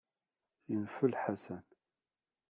Yenfel 0.71 1.13
Ḥasan. 1.21 1.65